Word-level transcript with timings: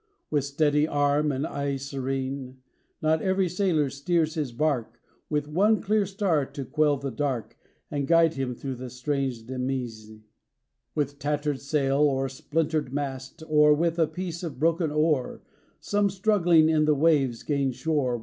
With 0.31 0.43
steady 0.45 0.87
arm 0.87 1.31
and 1.31 1.45
eye 1.45 1.75
serene, 1.75 2.57
Not 3.03 3.21
every 3.21 3.47
sailor 3.47 3.91
steers 3.91 4.33
his 4.33 4.51
bark, 4.51 4.99
With 5.29 5.47
one 5.47 5.79
clear 5.79 6.07
star 6.07 6.43
to 6.47 6.65
quell 6.65 6.97
the 6.97 7.11
dark 7.11 7.55
And 7.91 8.07
guide 8.07 8.33
him 8.33 8.55
through 8.55 8.77
the 8.77 8.89
strange 8.89 9.45
demesne. 9.45 10.23
32 10.25 10.25
OLIVER 10.25 10.25
WENDELL 10.25 10.25
HOLMES. 10.25 10.95
With 11.11 11.19
tattered 11.19 11.61
sail 11.61 11.99
or 11.99 12.29
splintered 12.29 12.91
mast 12.91 13.43
Or 13.47 13.75
with 13.75 13.99
a 13.99 14.07
piece 14.07 14.41
of 14.41 14.57
broken 14.57 14.89
oar, 14.89 15.43
Some 15.79 16.09
struggling 16.09 16.67
in 16.67 16.85
the 16.85 16.95
waves 16.95 17.43
gain 17.43 17.71
shore. 17.71 18.19